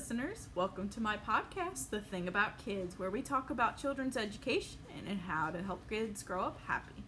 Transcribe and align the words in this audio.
listeners. 0.00 0.48
Welcome 0.54 0.88
to 0.90 1.00
my 1.02 1.18
podcast, 1.18 1.90
The 1.90 2.00
Thing 2.00 2.26
About 2.26 2.56
Kids, 2.56 2.98
where 2.98 3.10
we 3.10 3.20
talk 3.20 3.50
about 3.50 3.76
children's 3.76 4.16
education 4.16 4.78
and 5.06 5.20
how 5.20 5.50
to 5.50 5.62
help 5.62 5.86
kids 5.90 6.22
grow 6.22 6.44
up 6.44 6.58
happy. 6.66 7.04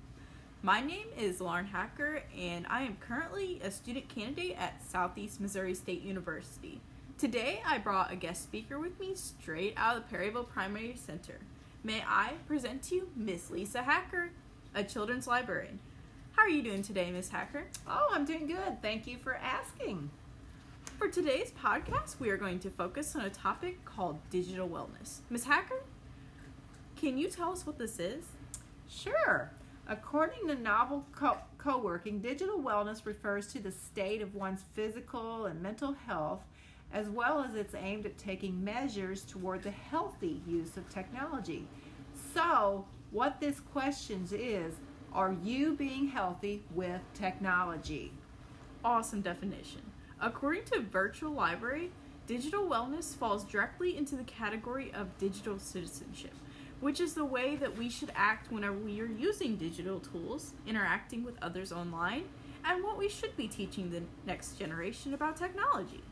My 0.63 0.83
name 0.83 1.07
is 1.17 1.41
Lauren 1.41 1.65
Hacker, 1.65 2.23
and 2.39 2.67
I 2.69 2.83
am 2.83 2.99
currently 3.01 3.59
a 3.65 3.71
student 3.71 4.11
candidate 4.11 4.59
at 4.59 4.85
Southeast 4.87 5.41
Missouri 5.41 5.75
State 5.75 6.03
University. 6.03 6.83
Today, 7.17 7.63
I 7.67 7.79
brought 7.79 8.13
a 8.13 8.17
guest 8.17 8.43
speaker 8.43 8.79
with 8.79 9.01
me 9.01 9.15
straight 9.15 9.73
out 9.79 9.97
of 9.97 10.03
the 10.03 10.11
Perryville 10.11 10.45
Primary 10.45 10.95
Center. 10.95 11.39
May 11.83 12.05
I 12.07 12.35
present 12.47 12.83
to 12.85 12.97
you 12.97 13.09
Miss 13.17 13.51
Lisa 13.51 13.85
Hacker, 13.85 14.33
a 14.75 14.85
children's 14.85 15.27
librarian. 15.27 15.79
How 16.33 16.43
are 16.43 16.51
you 16.51 16.63
doing 16.63 16.83
today, 16.83 17.11
Miss 17.11 17.31
Hacker? 17.31 17.69
Oh, 17.89 18.09
I'm 18.13 18.27
doing 18.27 18.47
good. 18.47 18.83
Thank 18.83 19.07
you 19.07 19.17
for 19.17 19.35
asking. 19.35 20.11
For 20.99 21.09
today's 21.09 21.51
podcast, 21.53 22.21
we 22.21 22.31
are 22.31 22.37
going 22.37 22.59
to 22.61 22.71
focus 22.71 23.17
on 23.17 23.23
a 23.23 23.31
topic 23.31 23.85
called 23.85 24.19
digital 24.31 24.69
wellness. 24.69 25.21
Ms. 25.31 25.45
Hacker, 25.45 25.83
can 26.97 27.19
you 27.19 27.29
tell 27.29 27.51
us 27.51 27.67
what 27.67 27.79
this 27.79 27.99
is? 27.99 28.25
Sure. 28.89 29.51
According 29.89 30.47
to 30.47 30.55
Novel 30.55 31.05
Coworking, 31.59 32.23
digital 32.23 32.61
wellness 32.61 33.05
refers 33.05 33.49
to 33.49 33.59
the 33.59 33.73
state 33.73 34.23
of 34.23 34.35
one's 34.35 34.63
physical 34.75 35.47
and 35.47 35.61
mental 35.61 35.93
health, 35.93 36.41
as 36.93 37.09
well 37.09 37.43
as 37.43 37.55
it's 37.55 37.75
aimed 37.75 38.07
at 38.07 38.17
taking 38.17 38.63
measures 38.63 39.23
toward 39.23 39.63
the 39.63 39.71
healthy 39.71 40.41
use 40.47 40.77
of 40.77 40.89
technology. 40.89 41.67
So, 42.33 42.87
what 43.11 43.41
this 43.41 43.61
question 43.61 44.27
is 44.31 44.75
are 45.13 45.35
you 45.43 45.75
being 45.75 46.09
healthy 46.09 46.63
with 46.75 47.01
technology? 47.15 48.13
Awesome 48.85 49.21
definition. 49.21 49.92
According 50.25 50.67
to 50.67 50.81
Virtual 50.81 51.33
Library, 51.33 51.91
digital 52.29 52.63
wellness 52.63 53.17
falls 53.17 53.43
directly 53.43 53.97
into 53.97 54.15
the 54.15 54.23
category 54.23 54.93
of 54.95 55.19
digital 55.19 55.59
citizenship, 55.59 56.35
which 56.81 57.01
is 57.01 57.15
the 57.15 57.25
way 57.25 57.57
that 57.57 57.77
we 57.77 57.91
should 57.91 58.13
act 58.15 58.53
whenever 58.53 58.77
we 58.77 59.01
are 59.01 59.07
using 59.07 59.57
digital 59.57 59.99
tools, 59.99 60.53
interacting 60.65 61.25
with 61.25 61.35
others 61.43 61.73
online, 61.73 62.23
and 62.65 62.85
what 62.85 62.97
we 62.97 63.09
should 63.09 63.37
be 63.37 63.49
teaching 63.49 63.91
the 63.91 64.03
next 64.25 64.57
generation 64.61 65.13
about 65.13 65.37
technology. 65.37 66.05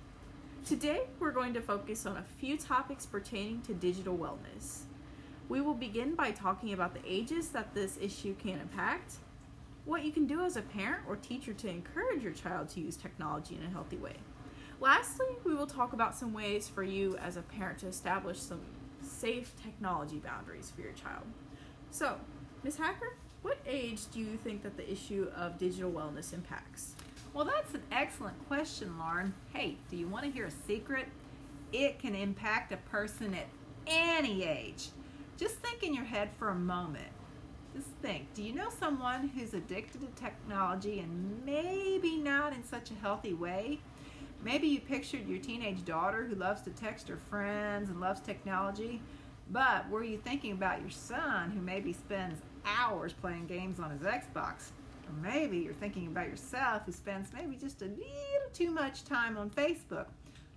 Today, 0.67 1.03
we're 1.21 1.31
going 1.31 1.55
to 1.55 1.61
focus 1.61 2.05
on 2.05 2.17
a 2.17 2.25
few 2.41 2.59
topics 2.59 3.07
pertaining 3.07 3.63
to 3.63 3.75
digital 3.75 4.19
wellness. 4.19 4.81
We 5.49 5.61
will 5.61 5.75
begin 5.75 6.17
by 6.17 6.33
talking 6.33 6.73
about 6.73 6.95
the 6.95 7.01
ages 7.07 7.51
that 7.51 7.75
this 7.75 7.97
issue 8.01 8.35
can 8.35 8.59
impact, 8.59 9.15
what 9.91 10.05
you 10.05 10.13
can 10.13 10.25
do 10.25 10.41
as 10.43 10.57
a 10.57 10.63
parent 10.63 11.03
or 11.09 11.17
teacher 11.17 11.53
to 11.53 11.69
encourage 11.69 12.23
your 12.23 12.33
child 12.33 12.69
to 12.69 12.81
use 12.81 12.95
technology 12.95 13.59
in 13.61 13.67
a 13.67 13.71
healthy 13.71 13.97
way. 13.97 14.15
Lastly, 14.81 15.27
we 15.45 15.53
will 15.53 15.67
talk 15.67 15.93
about 15.93 16.15
some 16.17 16.33
ways 16.33 16.69
for 16.69 16.85
you 16.85 17.17
as 17.17 17.37
a 17.37 17.43
parent 17.43 17.81
to 17.81 17.89
establish 17.89 18.39
some 18.39 18.61
safe 19.03 19.53
technology 19.61 20.19
boundaries 20.19 20.73
for 20.75 20.83
your 20.83 20.93
child. 20.93 21.25
So, 21.91 22.17
Ms. 22.63 22.77
Hacker, 22.77 23.17
what 23.43 23.59
age 23.67 24.09
do 24.13 24.21
you 24.21 24.37
think 24.37 24.63
that 24.63 24.77
the 24.77 24.91
issue 24.91 25.27
of 25.37 25.59
digital 25.59 25.91
wellness 25.91 26.33
impacts? 26.33 26.95
Well, 27.35 27.45
that's 27.45 27.75
an 27.75 27.83
excellent 27.91 28.47
question, 28.47 28.97
Lauren. 28.97 29.35
Hey, 29.53 29.77
do 29.91 29.97
you 29.97 30.07
want 30.07 30.25
to 30.25 30.31
hear 30.31 30.47
a 30.47 30.53
secret? 30.69 31.09
It 31.73 31.99
can 31.99 32.15
impact 32.15 32.73
a 32.73 32.77
person 32.77 33.35
at 33.35 33.49
any 33.89 34.45
age. 34.45 34.91
Just 35.37 35.57
think 35.57 35.83
in 35.83 35.93
your 35.93 36.05
head 36.05 36.31
for 36.39 36.51
a 36.51 36.55
moment 36.55 37.11
just 37.75 37.89
think 38.03 38.33
do 38.35 38.43
you 38.43 38.55
know 38.55 38.69
someone 38.71 39.29
who's 39.29 39.55
addicted 39.55 40.01
to 40.01 40.23
technology 40.23 41.01
and 41.01 41.45
maybe 41.45 42.17
not 42.17 42.53
in 42.53 42.65
such 42.65 42.91
a 42.91 42.95
healthy 42.95 43.35
way? 43.35 43.79
Maybe 44.43 44.69
you 44.69 44.81
pictured 44.81 45.29
your 45.29 45.39
teenage 45.39 45.85
daughter 45.85 46.25
who 46.25 46.35
loves 46.35 46.63
to 46.63 46.71
text 46.71 47.09
her 47.09 47.17
friends 47.17 47.91
and 47.91 48.01
loves 48.01 48.21
technology, 48.21 49.03
but 49.51 49.89
were 49.91 50.03
you 50.03 50.17
thinking 50.17 50.53
about 50.53 50.81
your 50.81 50.91
son 50.91 51.51
who 51.51 51.61
maybe 51.61 51.93
spends 51.93 52.41
hours 52.65 53.13
playing 53.13 53.47
games 53.47 53.79
on 53.79 53.91
his 53.91 54.03
Xbox? 54.03 54.71
Or 55.07 55.15
maybe 55.23 55.59
you're 55.59 55.75
thinking 55.75 56.07
about 56.07 56.29
yourself 56.29 56.83
who 56.87 56.93
spends 56.93 57.33
maybe 57.33 57.57
just 57.57 57.83
a 57.83 57.87
little 57.87 58.51
too 58.55 58.71
much 58.71 59.05
time 59.05 59.37
on 59.37 59.51
Facebook. 59.51 60.07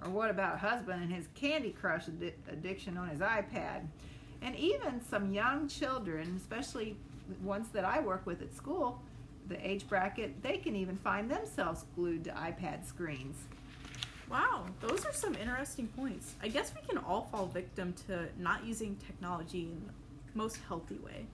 Or 0.03 0.11
what 0.11 0.29
about 0.29 0.55
a 0.55 0.57
husband 0.57 1.01
and 1.01 1.11
his 1.11 1.27
Candy 1.33 1.71
Crush 1.71 2.07
addiction 2.07 2.97
on 2.97 3.09
his 3.09 3.19
iPad? 3.19 3.87
And 4.43 4.55
even 4.57 5.01
some 5.09 5.31
young 5.31 5.69
children, 5.69 6.35
especially 6.37 6.97
ones 7.41 7.69
that 7.69 7.85
I 7.85 8.01
work 8.01 8.25
with 8.25 8.41
at 8.41 8.53
school, 8.53 9.01
the 9.47 9.67
age 9.67 9.87
bracket, 9.87 10.43
they 10.43 10.57
can 10.57 10.75
even 10.75 10.97
find 10.97 11.31
themselves 11.31 11.85
glued 11.95 12.25
to 12.25 12.31
iPad 12.31 12.85
screens. 12.85 13.37
Wow, 14.29 14.65
those 14.81 15.05
are 15.05 15.13
some 15.13 15.35
interesting 15.35 15.87
points. 15.87 16.35
I 16.41 16.49
guess 16.49 16.73
we 16.75 16.85
can 16.87 16.97
all 16.97 17.27
fall 17.31 17.45
victim 17.45 17.93
to 18.07 18.27
not 18.37 18.65
using 18.65 18.97
technology 19.05 19.63
in 19.63 19.81
the 19.85 20.37
most 20.37 20.59
healthy 20.67 20.99
way. 21.03 21.25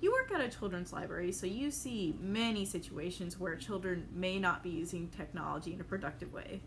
You 0.00 0.12
work 0.12 0.30
at 0.32 0.40
a 0.44 0.48
children's 0.48 0.92
library, 0.92 1.32
so 1.32 1.46
you 1.46 1.70
see 1.70 2.14
many 2.20 2.66
situations 2.66 3.40
where 3.40 3.56
children 3.56 4.06
may 4.12 4.38
not 4.38 4.62
be 4.62 4.70
using 4.70 5.08
technology 5.08 5.72
in 5.72 5.80
a 5.80 5.84
productive 5.84 6.32
way. 6.32 6.60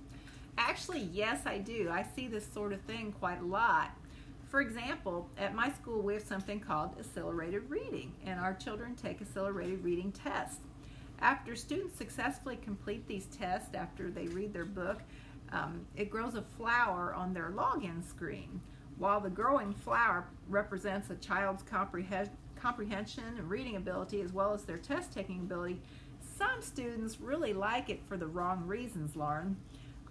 Actually, 0.58 1.10
yes, 1.14 1.42
I 1.46 1.60
do. 1.60 1.90
I 1.92 2.06
see 2.16 2.28
this 2.28 2.46
sort 2.52 2.74
of 2.74 2.82
thing 2.82 3.14
quite 3.20 3.40
a 3.40 3.46
lot. 3.46 3.92
For 4.50 4.62
example, 4.62 5.30
at 5.38 5.54
my 5.54 5.72
school 5.72 6.02
we 6.02 6.16
have 6.16 6.24
something 6.24 6.60
called 6.60 6.96
accelerated 7.00 7.70
reading, 7.70 8.14
and 8.26 8.40
our 8.40 8.56
children 8.56 8.96
take 8.96 9.22
accelerated 9.22 9.84
reading 9.84 10.12
tests. 10.12 10.62
After 11.20 11.56
students 11.56 11.96
successfully 11.96 12.56
complete 12.56 13.08
these 13.08 13.28
tests, 13.28 13.76
after 13.76 14.10
they 14.10 14.26
read 14.28 14.52
their 14.52 14.66
book, 14.66 15.02
um, 15.52 15.86
it 15.96 16.10
grows 16.10 16.34
a 16.34 16.42
flower 16.42 17.14
on 17.14 17.34
their 17.34 17.52
login 17.52 18.04
screen. 18.04 18.60
While 18.98 19.22
the 19.22 19.30
growing 19.30 19.72
flower 19.72 20.26
represents 20.48 21.12
a 21.12 21.16
child's 21.16 21.64
comprehension 21.64 23.24
and 23.38 23.50
reading 23.50 23.76
ability 23.76 24.22
as 24.22 24.34
well 24.34 24.54
as 24.54 24.64
their 24.64 24.78
test 24.78 25.14
taking 25.14 25.40
ability, 25.40 25.80
some 26.38 26.62
students 26.62 27.20
really 27.22 27.54
like 27.54 27.90
it 27.90 28.04
for 28.08 28.18
the 28.18 28.28
wrong 28.28 28.66
reasons, 28.66 29.16
Lauren. 29.16 29.58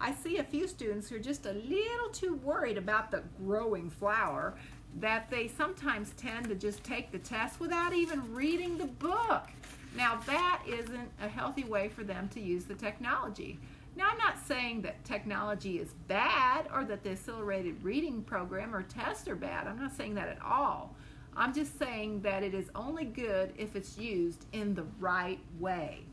I 0.01 0.15
see 0.15 0.39
a 0.39 0.45
few 0.45 0.69
students 0.69 1.09
who 1.09 1.17
are 1.17 1.21
just 1.21 1.47
a 1.47 1.53
little 1.53 2.09
too 2.13 2.35
worried 2.37 2.79
about 2.79 3.11
the 3.11 3.25
growing 3.45 3.91
flower 3.91 4.55
that 5.01 5.31
they 5.31 5.49
sometimes 5.49 6.13
tend 6.17 6.49
to 6.49 6.55
just 6.55 6.83
take 6.85 7.11
the 7.11 7.19
test 7.19 7.61
without 7.61 7.93
even 7.93 8.35
reading 8.35 8.79
the 8.79 8.87
book. 8.87 9.49
Now, 9.97 10.21
that 10.27 10.63
isn't 10.67 11.11
a 11.21 11.29
healthy 11.29 11.65
way 11.65 11.89
for 11.89 12.05
them 12.05 12.29
to 12.29 12.41
use 12.41 12.65
the 12.65 12.75
technology. 12.75 13.59
Now, 13.97 14.11
I'm 14.13 14.19
not 14.19 14.39
saying 14.47 14.83
that 14.83 15.05
technology 15.05 15.79
is 15.79 15.89
bad 16.07 16.69
or 16.73 16.85
that 16.85 17.03
the 17.03 17.11
accelerated 17.11 17.83
reading 17.83 18.23
program 18.23 18.75
or 18.75 18.83
tests 18.83 19.27
are 19.27 19.35
bad. 19.35 19.67
I'm 19.67 19.81
not 19.81 19.97
saying 19.97 20.15
that 20.15 20.29
at 20.29 20.41
all. 20.41 20.95
I'm 21.37 21.53
just 21.53 21.79
saying 21.79 22.23
that 22.23 22.43
it 22.43 22.55
is 22.55 22.71
only 22.75 23.05
good 23.05 23.53
if 23.57 23.75
it's 23.77 23.99
used 23.99 24.47
in 24.53 24.75
the 24.75 24.87
right 25.01 25.41
way. 25.59 26.05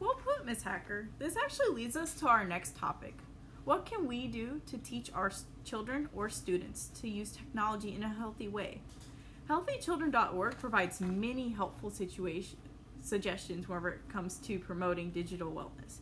Well 0.00 0.14
put, 0.14 0.46
Miss 0.46 0.62
Hacker. 0.62 1.08
This 1.18 1.36
actually 1.36 1.74
leads 1.74 1.96
us 1.96 2.14
to 2.14 2.28
our 2.28 2.44
next 2.44 2.76
topic. 2.76 3.14
What 3.64 3.84
can 3.84 4.06
we 4.06 4.28
do 4.28 4.60
to 4.66 4.78
teach 4.78 5.10
our 5.12 5.30
children 5.64 6.08
or 6.14 6.28
students 6.30 6.88
to 7.00 7.08
use 7.08 7.32
technology 7.32 7.94
in 7.94 8.02
a 8.02 8.08
healthy 8.08 8.48
way? 8.48 8.80
HealthyChildren.org 9.50 10.58
provides 10.58 11.00
many 11.00 11.50
helpful 11.50 11.90
situation, 11.90 12.58
suggestions 13.02 13.68
whenever 13.68 13.90
it 13.90 14.08
comes 14.08 14.36
to 14.38 14.58
promoting 14.58 15.10
digital 15.10 15.50
wellness. 15.50 15.98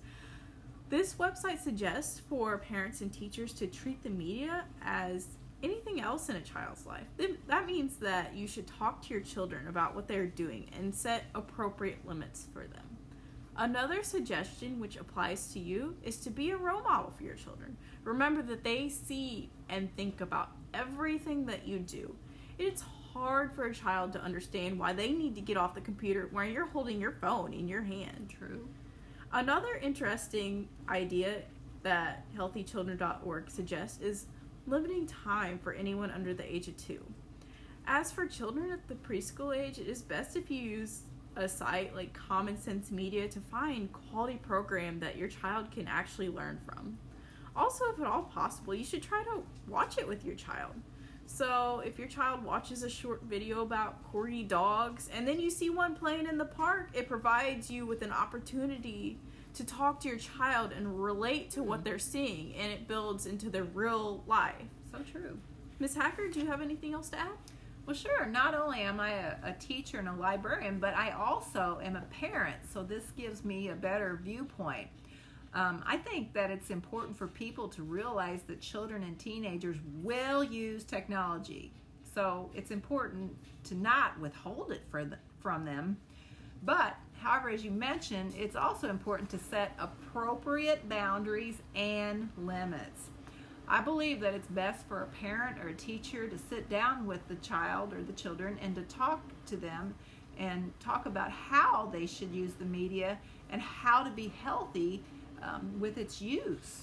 This 0.89 1.15
website 1.15 1.61
suggests 1.61 2.21
for 2.21 2.59
parents 2.59 3.01
and 3.01 3.13
teachers 3.13 3.53
to 3.55 3.67
treat 3.67 4.03
the 4.03 4.11
media 4.11 4.65
as 4.83 5.27
anything 5.63 6.01
else 6.01 6.29
in 6.29 6.37
a 6.37 6.41
child's 6.41 6.87
life. 6.87 7.07
That 7.49 7.67
means 7.67 7.97
that 7.97 8.35
you 8.35 8.47
should 8.47 8.67
talk 8.67 9.03
to 9.03 9.15
your 9.15 9.23
children 9.23 9.67
about 9.69 9.97
what 9.97 10.07
they're 10.07 10.27
doing 10.27 10.69
and 10.79 10.95
set 10.95 11.25
appropriate 11.35 12.07
limits 12.07 12.47
for 12.53 12.67
them. 12.67 12.96
Another 13.59 14.03
suggestion 14.03 14.79
which 14.79 14.97
applies 14.97 15.53
to 15.55 15.59
you 15.59 15.97
is 16.03 16.19
to 16.19 16.31
be 16.31 16.51
a 16.51 16.57
role 16.57 16.83
model 16.83 17.11
for 17.17 17.25
your 17.25 17.35
children. 17.35 17.77
Remember 18.05 18.43
that 18.43 18.63
they 18.63 18.89
see 18.91 19.51
and 19.71 19.95
think 19.97 20.21
about 20.21 20.51
everything 20.75 21.47
that 21.47 21.67
you 21.67 21.79
do. 21.79 22.15
It's 22.59 22.83
hard 23.15 23.55
for 23.55 23.65
a 23.65 23.75
child 23.75 24.13
to 24.13 24.21
understand 24.21 24.79
why 24.79 24.93
they 24.93 25.11
need 25.11 25.35
to 25.37 25.41
get 25.41 25.57
off 25.57 25.75
the 25.75 25.81
computer 25.81 26.29
when 26.33 26.53
you're 26.53 26.67
holding 26.67 27.01
your 27.01 27.13
phone 27.13 27.55
in 27.55 27.67
your 27.67 27.83
hand. 27.83 28.35
True. 28.37 28.69
Another 29.33 29.77
interesting 29.83 30.69
idea 30.89 31.43
that 31.83 32.25
healthychildren.org 32.37 33.51
suggests 33.51 34.03
is 34.03 34.27
limiting 34.67 35.07
time 35.07 35.59
for 35.59 35.73
anyone 35.73 36.11
under 36.11 36.35
the 36.35 36.45
age 36.45 36.69
of 36.69 36.77
two. 36.77 37.03
As 37.87 38.13
for 38.13 38.27
children 38.27 38.71
at 38.71 38.87
the 38.89 38.97
preschool 38.97 39.57
age, 39.57 39.79
it 39.79 39.87
is 39.87 40.03
best 40.03 40.37
if 40.37 40.51
you 40.51 40.61
use 40.61 41.03
a 41.37 41.49
site 41.49 41.95
like 41.95 42.13
Common 42.13 42.59
Sense 42.59 42.91
Media 42.91 43.29
to 43.29 43.41
find 43.41 43.93
quality 43.93 44.39
program 44.39 44.99
that 45.01 45.17
your 45.17 45.29
child 45.29 45.71
can 45.71 45.87
actually 45.87 46.29
learn 46.29 46.59
from. 46.67 46.99
Also, 47.55 47.85
if 47.93 48.01
at 48.01 48.07
all 48.07 48.23
possible, 48.23 48.75
you 48.75 48.85
should 48.85 49.03
try 49.03 49.23
to 49.25 49.43
watch 49.69 49.99
it 49.99 50.09
with 50.09 50.25
your 50.25 50.35
child. 50.35 50.73
So 51.27 51.83
if 51.85 51.99
your 51.99 52.09
child 52.09 52.45
watches 52.45 52.83
a 52.83 52.91
short 52.91 53.23
video 53.25 53.63
about 53.63 54.13
corgi 54.13 54.47
dogs 54.47 55.09
and 55.13 55.27
then 55.27 55.41
you 55.41 55.51
see 55.51 55.71
one 55.71 55.95
playing 55.95 56.27
in 56.27 56.39
the 56.39 56.45
park, 56.45 56.91
it 56.95 57.09
provides 57.09 57.71
you 57.71 57.85
with 57.85 58.03
an 58.03 58.13
opportunity 58.13 59.19
to 59.55 59.65
talk 59.65 60.01
to 60.01 60.09
your 60.09 60.19
child 60.19 60.73
and 60.73 61.03
relate 61.03 61.51
to 61.53 61.63
what 61.63 61.79
mm-hmm. 61.79 61.85
they're 61.85 61.99
seeing 61.99 62.55
and 62.55 62.71
it 62.71 62.87
builds 62.87 63.27
into 63.27 63.51
their 63.51 63.65
real 63.65 64.23
life. 64.27 64.55
So 64.93 64.99
true. 65.11 65.39
Miss 65.79 65.95
Hacker, 65.95 66.29
do 66.29 66.41
you 66.41 66.47
have 66.47 66.63
anything 66.63 66.95
else 66.95 67.11
to 67.11 67.19
add? 67.19 67.37
Well, 67.87 67.95
sure. 67.95 68.27
Not 68.27 68.55
only 68.55 68.81
am 68.81 68.99
I 68.99 69.13
a, 69.13 69.37
a, 69.45 69.53
teacher 69.53 70.01
and 70.01 70.09
a 70.09 70.13
librarian, 70.13 70.81
but 70.81 70.95
I 70.97 71.13
also 71.13 71.79
am 71.81 71.95
a 71.95 72.01
parent, 72.03 72.57
so 72.73 72.83
this 72.83 73.05
gives 73.17 73.45
me 73.45 73.69
a 73.69 73.77
better 73.77 74.19
viewpoint. 74.23 74.89
Um, 75.55 75.85
I 75.87 75.97
think 75.97 76.33
that 76.33 76.51
it's 76.51 76.71
important 76.71 77.17
for 77.17 77.29
people 77.29 77.69
to 77.69 77.85
realize 77.85 78.43
that 78.49 78.61
children 78.61 79.05
and 79.05 79.17
teenagers 79.19 79.77
will 80.03 80.43
use 80.43 80.83
technology. 80.83 81.73
So 82.13 82.51
it's 82.55 82.73
important 82.73 83.37
to 83.65 83.77
not 83.77 84.19
withhold 84.19 84.73
it 84.73 84.83
the, 84.91 85.17
from 85.41 85.65
them. 85.65 85.97
But, 86.65 86.97
however, 87.21 87.51
as 87.51 87.65
you 87.65 87.71
mentioned, 87.71 88.35
it's 88.37 88.57
also 88.57 88.91
important 88.91 89.31
to 89.31 89.39
set 89.39 89.77
appropriate 89.79 90.89
boundaries 90.89 91.63
and 91.77 92.31
limits. 92.37 93.11
I 93.69 93.81
believe 93.81 94.21
that 94.21 94.35
it's 94.35 94.47
best 94.49 94.87
for 94.87 95.03
a 95.03 95.07
parent 95.07 95.59
or 95.59 95.69
a 95.69 95.75
teacher 95.75 96.29
to 96.29 96.39
sit 96.39 96.71
down 96.71 97.05
with 97.05 97.27
the 97.27 97.35
child 97.37 97.93
or 97.93 98.03
the 98.03 98.13
children 98.13 98.59
and 98.63 98.77
to 98.77 98.83
talk 98.83 99.21
to 99.47 99.57
them 99.57 99.95
and 100.39 100.73
talk 100.79 101.07
about 101.07 101.31
how 101.33 101.87
they 101.93 102.07
should 102.07 102.31
use 102.31 102.53
the 102.55 102.65
media 102.65 103.19
and 103.51 103.61
how 103.61 104.05
to 104.05 104.11
be 104.11 104.33
healthy 104.45 105.03
um, 105.43 105.81
with 105.81 105.99
its 105.99 106.23
use. 106.23 106.83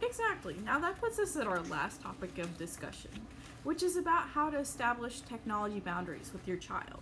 Exactly. 0.00 0.56
Now 0.64 0.80
that 0.80 1.00
puts 1.00 1.20
us 1.20 1.36
at 1.36 1.46
our 1.46 1.60
last 1.62 2.02
topic 2.02 2.38
of 2.38 2.58
discussion, 2.58 3.10
which 3.62 3.84
is 3.84 3.96
about 3.96 4.28
how 4.28 4.50
to 4.50 4.58
establish 4.58 5.20
technology 5.20 5.78
boundaries 5.78 6.30
with 6.32 6.48
your 6.48 6.56
child. 6.56 7.00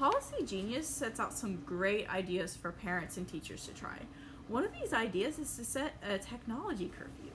Policygenius 0.00 0.84
sets 0.84 1.20
out 1.20 1.34
some 1.34 1.56
great 1.66 2.08
ideas 2.08 2.56
for 2.56 2.72
parents 2.72 3.18
and 3.18 3.28
teachers 3.28 3.66
to 3.66 3.74
try. 3.74 3.98
One 4.48 4.64
of 4.64 4.72
these 4.72 4.94
ideas 4.94 5.38
is 5.38 5.54
to 5.56 5.64
set 5.64 5.94
a 6.02 6.18
technology 6.18 6.90
curfew. 6.98 7.33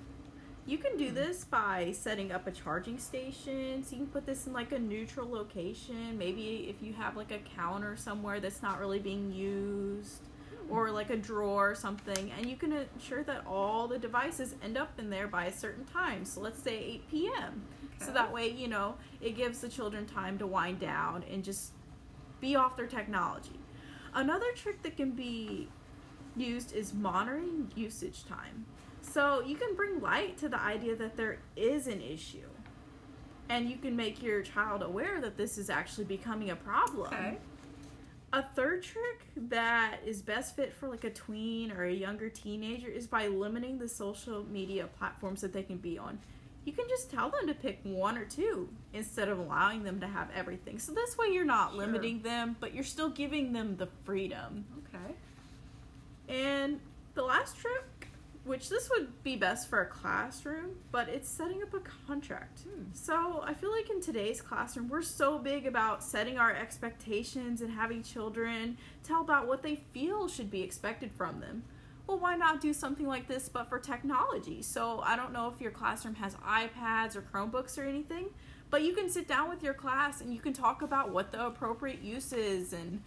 You 0.69 0.77
can 0.77 0.97
do 0.97 1.09
this 1.09 1.45
by 1.45 1.91
setting 1.93 2.31
up 2.31 2.45
a 2.45 2.51
charging 2.51 2.99
station. 2.99 3.83
So 3.83 3.95
you 3.95 4.03
can 4.03 4.07
put 4.07 4.27
this 4.27 4.45
in 4.45 4.53
like 4.53 4.71
a 4.71 4.77
neutral 4.77 5.27
location. 5.27 6.15
Maybe 6.15 6.67
if 6.69 6.85
you 6.85 6.93
have 6.93 7.17
like 7.17 7.31
a 7.31 7.39
counter 7.39 7.97
somewhere 7.97 8.39
that's 8.39 8.61
not 8.61 8.79
really 8.79 8.99
being 8.99 9.33
used 9.33 10.21
or 10.69 10.91
like 10.91 11.09
a 11.09 11.17
drawer 11.17 11.71
or 11.71 11.73
something. 11.73 12.31
And 12.37 12.45
you 12.45 12.55
can 12.55 12.71
ensure 12.71 13.23
that 13.23 13.47
all 13.47 13.87
the 13.87 13.97
devices 13.97 14.53
end 14.61 14.77
up 14.77 14.99
in 14.99 15.09
there 15.09 15.27
by 15.27 15.45
a 15.45 15.51
certain 15.51 15.85
time. 15.85 16.23
So 16.23 16.39
let's 16.39 16.61
say 16.61 16.77
8 16.77 17.09
p.m. 17.09 17.63
Okay. 17.95 18.05
So 18.05 18.11
that 18.11 18.31
way, 18.31 18.51
you 18.51 18.67
know, 18.67 18.93
it 19.21 19.35
gives 19.35 19.61
the 19.61 19.69
children 19.69 20.05
time 20.05 20.37
to 20.37 20.45
wind 20.45 20.79
down 20.79 21.23
and 21.31 21.43
just 21.43 21.71
be 22.39 22.55
off 22.55 22.77
their 22.77 22.85
technology. 22.85 23.59
Another 24.13 24.51
trick 24.55 24.83
that 24.83 24.95
can 24.97 25.13
be 25.13 25.67
used 26.37 26.73
is 26.73 26.93
monitoring 26.93 27.71
usage 27.75 28.23
time. 28.27 28.67
So 29.11 29.41
you 29.41 29.55
can 29.55 29.75
bring 29.75 30.01
light 30.01 30.37
to 30.37 30.49
the 30.49 30.61
idea 30.61 30.95
that 30.95 31.17
there 31.17 31.39
is 31.55 31.87
an 31.87 32.01
issue. 32.01 32.47
And 33.49 33.67
you 33.67 33.77
can 33.77 33.95
make 33.95 34.21
your 34.21 34.43
child 34.43 34.83
aware 34.83 35.19
that 35.21 35.35
this 35.35 35.57
is 35.57 35.69
actually 35.69 36.05
becoming 36.05 36.51
a 36.51 36.55
problem. 36.55 37.07
Okay. 37.07 37.37
A 38.31 38.43
third 38.43 38.83
trick 38.83 39.25
that 39.35 39.97
is 40.05 40.21
best 40.21 40.55
fit 40.55 40.71
for 40.71 40.87
like 40.87 41.03
a 41.03 41.09
tween 41.09 41.71
or 41.71 41.85
a 41.85 41.91
younger 41.91 42.29
teenager 42.29 42.87
is 42.87 43.07
by 43.07 43.25
limiting 43.25 43.79
the 43.79 43.89
social 43.89 44.45
media 44.45 44.87
platforms 44.99 45.41
that 45.41 45.51
they 45.51 45.63
can 45.63 45.77
be 45.77 45.97
on. 45.97 46.19
You 46.65 46.73
can 46.73 46.87
just 46.87 47.09
tell 47.09 47.31
them 47.31 47.47
to 47.47 47.55
pick 47.55 47.79
one 47.81 48.15
or 48.15 48.25
two 48.25 48.69
instead 48.93 49.29
of 49.29 49.39
allowing 49.39 49.81
them 49.81 49.99
to 50.01 50.07
have 50.07 50.27
everything. 50.35 50.77
So 50.77 50.91
this 50.91 51.17
way 51.17 51.29
you're 51.29 51.43
not 51.43 51.71
sure. 51.71 51.79
limiting 51.79 52.21
them, 52.21 52.55
but 52.59 52.75
you're 52.75 52.83
still 52.83 53.09
giving 53.09 53.51
them 53.53 53.77
the 53.77 53.87
freedom. 54.03 54.65
Okay. 54.93 55.15
And 56.27 56.79
the 57.15 57.23
last 57.23 57.57
trick 57.57 57.98
which 58.49 58.67
this 58.67 58.89
would 58.89 59.23
be 59.23 59.35
best 59.35 59.69
for 59.69 59.81
a 59.81 59.85
classroom, 59.85 60.71
but 60.91 61.07
it's 61.07 61.29
setting 61.29 61.61
up 61.61 61.71
a 61.75 61.79
contract. 62.07 62.61
Hmm. 62.61 62.85
So 62.93 63.43
I 63.45 63.53
feel 63.53 63.71
like 63.71 63.91
in 63.91 64.01
today's 64.01 64.41
classroom, 64.41 64.89
we're 64.89 65.03
so 65.03 65.37
big 65.37 65.67
about 65.67 66.03
setting 66.03 66.39
our 66.39 66.51
expectations 66.51 67.61
and 67.61 67.71
having 67.71 68.01
children 68.01 68.75
tell 69.03 69.21
about 69.21 69.47
what 69.47 69.61
they 69.61 69.75
feel 69.93 70.27
should 70.27 70.49
be 70.49 70.63
expected 70.63 71.11
from 71.11 71.39
them. 71.39 71.61
Well, 72.07 72.17
why 72.17 72.37
not 72.37 72.59
do 72.59 72.73
something 72.73 73.05
like 73.05 73.27
this 73.27 73.47
but 73.47 73.69
for 73.69 73.77
technology? 73.77 74.63
So 74.63 74.99
I 75.05 75.15
don't 75.15 75.31
know 75.31 75.47
if 75.53 75.61
your 75.61 75.69
classroom 75.69 76.15
has 76.15 76.33
iPads 76.37 77.15
or 77.15 77.21
Chromebooks 77.21 77.77
or 77.77 77.83
anything, 77.83 78.29
but 78.71 78.81
you 78.81 78.95
can 78.95 79.11
sit 79.11 79.27
down 79.27 79.47
with 79.47 79.61
your 79.61 79.75
class 79.75 80.21
and 80.21 80.33
you 80.33 80.39
can 80.39 80.53
talk 80.53 80.81
about 80.81 81.11
what 81.11 81.31
the 81.31 81.45
appropriate 81.45 82.01
use 82.01 82.33
is 82.33 82.73
and 82.73 83.03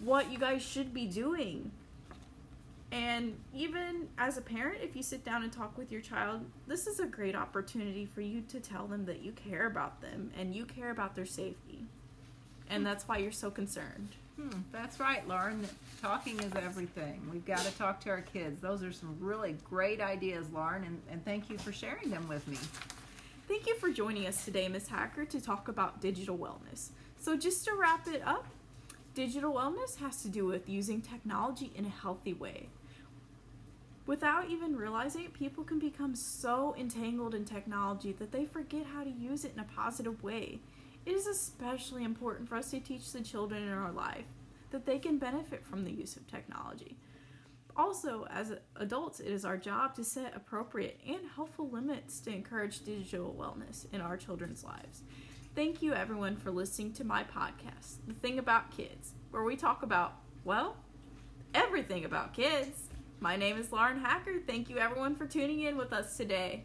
what 0.00 0.30
you 0.30 0.38
guys 0.38 0.60
should 0.60 0.92
be 0.92 1.06
doing 1.06 1.70
and 2.90 3.36
even 3.54 4.08
as 4.16 4.38
a 4.38 4.40
parent, 4.40 4.78
if 4.82 4.96
you 4.96 5.02
sit 5.02 5.24
down 5.24 5.42
and 5.42 5.52
talk 5.52 5.76
with 5.76 5.92
your 5.92 6.00
child, 6.00 6.44
this 6.66 6.86
is 6.86 7.00
a 7.00 7.06
great 7.06 7.34
opportunity 7.34 8.06
for 8.06 8.22
you 8.22 8.42
to 8.48 8.60
tell 8.60 8.86
them 8.86 9.04
that 9.04 9.20
you 9.22 9.32
care 9.32 9.66
about 9.66 10.00
them 10.00 10.30
and 10.38 10.54
you 10.54 10.64
care 10.64 10.90
about 10.90 11.14
their 11.14 11.26
safety. 11.26 11.84
And 12.70 12.86
that's 12.86 13.06
why 13.06 13.18
you're 13.18 13.32
so 13.32 13.50
concerned. 13.50 14.08
Hmm, 14.36 14.60
that's 14.72 15.00
right, 15.00 15.26
Lauren. 15.28 15.66
Talking 16.00 16.38
is 16.40 16.52
everything. 16.54 17.20
We've 17.30 17.44
got 17.44 17.60
to 17.60 17.76
talk 17.76 18.00
to 18.02 18.10
our 18.10 18.22
kids. 18.22 18.60
Those 18.62 18.82
are 18.82 18.92
some 18.92 19.16
really 19.20 19.56
great 19.68 20.00
ideas, 20.00 20.46
Lauren, 20.52 20.84
and, 20.84 21.00
and 21.10 21.24
thank 21.24 21.50
you 21.50 21.58
for 21.58 21.72
sharing 21.72 22.10
them 22.10 22.26
with 22.28 22.46
me. 22.46 22.56
Thank 23.48 23.66
you 23.66 23.74
for 23.76 23.90
joining 23.90 24.26
us 24.26 24.44
today, 24.44 24.68
Miss 24.68 24.88
Hacker, 24.88 25.24
to 25.24 25.40
talk 25.40 25.68
about 25.68 26.00
digital 26.00 26.38
wellness. 26.38 26.90
So, 27.18 27.36
just 27.36 27.64
to 27.64 27.72
wrap 27.74 28.06
it 28.06 28.22
up, 28.24 28.46
digital 29.14 29.54
wellness 29.54 29.96
has 29.96 30.22
to 30.22 30.28
do 30.28 30.46
with 30.46 30.68
using 30.68 31.00
technology 31.00 31.72
in 31.74 31.84
a 31.84 31.88
healthy 31.88 32.34
way 32.34 32.68
without 34.08 34.48
even 34.48 34.74
realizing 34.74 35.22
it, 35.24 35.34
people 35.34 35.62
can 35.62 35.78
become 35.78 36.16
so 36.16 36.74
entangled 36.78 37.34
in 37.34 37.44
technology 37.44 38.10
that 38.12 38.32
they 38.32 38.46
forget 38.46 38.86
how 38.86 39.04
to 39.04 39.10
use 39.10 39.44
it 39.44 39.52
in 39.54 39.60
a 39.60 39.76
positive 39.76 40.22
way. 40.22 40.58
It 41.04 41.12
is 41.12 41.26
especially 41.26 42.04
important 42.04 42.48
for 42.48 42.56
us 42.56 42.70
to 42.70 42.80
teach 42.80 43.12
the 43.12 43.20
children 43.20 43.62
in 43.62 43.72
our 43.72 43.92
life 43.92 44.24
that 44.70 44.86
they 44.86 44.98
can 44.98 45.18
benefit 45.18 45.62
from 45.62 45.84
the 45.84 45.92
use 45.92 46.16
of 46.16 46.26
technology. 46.26 46.96
Also, 47.76 48.26
as 48.30 48.54
adults, 48.76 49.20
it 49.20 49.28
is 49.28 49.44
our 49.44 49.58
job 49.58 49.94
to 49.94 50.02
set 50.02 50.34
appropriate 50.34 50.98
and 51.06 51.20
helpful 51.36 51.68
limits 51.68 52.18
to 52.20 52.30
encourage 52.30 52.84
digital 52.84 53.36
wellness 53.38 53.84
in 53.92 54.00
our 54.00 54.16
children's 54.16 54.64
lives. 54.64 55.02
Thank 55.54 55.82
you, 55.82 55.92
everyone, 55.92 56.36
for 56.36 56.50
listening 56.50 56.94
to 56.94 57.04
my 57.04 57.24
podcast, 57.24 57.98
The 58.06 58.14
Thing 58.14 58.38
About 58.38 58.74
Kids, 58.74 59.12
where 59.32 59.44
we 59.44 59.54
talk 59.54 59.82
about, 59.82 60.14
well, 60.44 60.76
everything 61.54 62.06
about 62.06 62.32
kids. 62.32 62.88
My 63.20 63.34
name 63.34 63.58
is 63.58 63.72
Lauren 63.72 63.98
Hacker. 63.98 64.34
Thank 64.46 64.70
you 64.70 64.78
everyone 64.78 65.16
for 65.16 65.26
tuning 65.26 65.60
in 65.60 65.76
with 65.76 65.92
us 65.92 66.16
today. 66.16 66.62